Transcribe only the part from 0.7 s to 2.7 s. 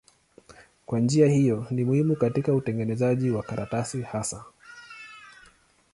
Kwa njia hiyo ni muhimu katika